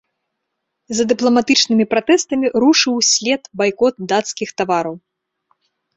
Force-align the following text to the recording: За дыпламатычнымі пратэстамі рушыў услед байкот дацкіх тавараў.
За 0.99 1.03
дыпламатычнымі 1.11 1.85
пратэстамі 1.91 2.47
рушыў 2.63 2.93
услед 3.03 3.41
байкот 3.61 3.93
дацкіх 4.15 4.49
тавараў. 4.63 4.95